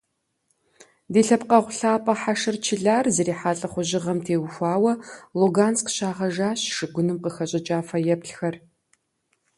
[1.11, 4.93] Ди лъэпкъэгъу лъапӀэ Хьэшыр Чылар зэрихьа лӀыхъужьыгъэм теухуауэ
[5.39, 8.55] Луганск щагъэжащ шыгуным къыхэщӀыкӀа фэеплъхэр.